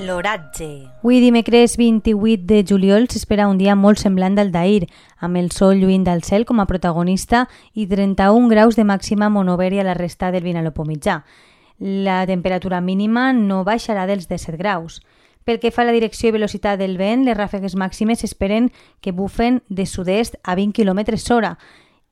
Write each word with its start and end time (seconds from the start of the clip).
L'oratge. 0.00 0.90
Avui 1.02 1.20
dimecres 1.20 1.76
28 1.78 2.42
de 2.48 2.64
juliol 2.66 3.06
s'espera 3.08 3.46
un 3.46 3.58
dia 3.60 3.76
molt 3.78 4.00
semblant 4.02 4.34
al 4.42 4.50
d'ahir, 4.50 4.88
amb 5.22 5.38
el 5.38 5.52
sol 5.54 5.78
lluint 5.78 6.02
del 6.02 6.24
cel 6.26 6.42
com 6.44 6.58
a 6.58 6.66
protagonista 6.66 7.44
i 7.72 7.86
31 7.86 8.48
graus 8.50 8.74
de 8.74 8.82
màxima 8.84 9.30
monoveri 9.30 9.78
a 9.78 9.84
la 9.86 9.94
resta 9.94 10.32
del 10.34 10.42
Vinalopó 10.42 10.84
mitjà. 10.84 11.22
La 11.78 12.24
temperatura 12.26 12.80
mínima 12.80 13.32
no 13.32 13.62
baixarà 13.62 14.08
dels 14.10 14.26
17 14.26 14.58
graus. 14.58 15.00
Pel 15.44 15.60
que 15.60 15.70
fa 15.70 15.82
a 15.84 15.86
la 15.86 15.94
direcció 15.94 16.30
i 16.30 16.34
velocitat 16.34 16.80
del 16.80 16.98
vent, 16.98 17.22
les 17.28 17.38
ràfegues 17.38 17.76
màximes 17.78 18.24
s'esperen 18.24 18.72
que 19.00 19.12
bufen 19.12 19.62
de 19.68 19.86
sud-est 19.86 20.40
a 20.42 20.56
20 20.58 20.74
km 20.74 21.04
hora 21.30 21.58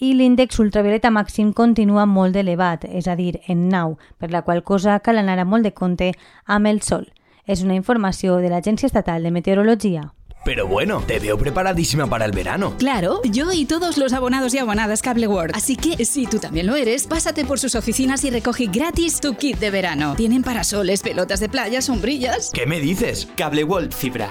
i 0.00 0.14
l'índex 0.16 0.58
ultravioleta 0.58 1.10
màxim 1.12 1.52
continua 1.52 2.06
molt 2.08 2.36
elevat, 2.36 2.84
és 2.88 3.06
a 3.06 3.16
dir, 3.16 3.38
en 3.52 3.68
nau, 3.68 3.98
per 4.18 4.30
la 4.32 4.42
qual 4.42 4.64
cosa 4.64 4.98
cal 5.04 5.20
anar 5.20 5.44
molt 5.44 5.64
de 5.64 5.72
compte 5.76 6.12
amb 6.46 6.66
el 6.66 6.80
sol. 6.80 7.06
Es 7.50 7.62
una 7.62 7.74
información 7.74 8.42
de 8.42 8.48
la 8.48 8.58
Agencia 8.58 8.86
Estatal 8.86 9.24
de 9.24 9.32
Meteorología. 9.32 10.14
Pero 10.44 10.68
bueno, 10.68 11.02
te 11.04 11.18
veo 11.18 11.36
preparadísima 11.36 12.06
para 12.06 12.24
el 12.24 12.30
verano. 12.30 12.76
Claro, 12.78 13.20
yo 13.24 13.52
y 13.52 13.64
todos 13.64 13.98
los 13.98 14.12
abonados 14.12 14.54
y 14.54 14.58
abonadas 14.58 15.02
Cable 15.02 15.26
World. 15.26 15.56
Así 15.56 15.74
que, 15.74 16.04
si 16.04 16.28
tú 16.28 16.38
también 16.38 16.68
lo 16.68 16.76
eres, 16.76 17.08
pásate 17.08 17.44
por 17.44 17.58
sus 17.58 17.74
oficinas 17.74 18.22
y 18.22 18.30
recoge 18.30 18.66
gratis 18.66 19.18
tu 19.20 19.34
kit 19.34 19.58
de 19.58 19.72
verano. 19.72 20.14
Tienen 20.14 20.44
parasoles, 20.44 21.02
pelotas 21.02 21.40
de 21.40 21.48
playa, 21.48 21.82
sombrillas. 21.82 22.52
¿Qué 22.54 22.66
me 22.66 22.78
dices? 22.78 23.26
Cable 23.34 23.64
World 23.64 23.92
Fibra. 23.92 24.30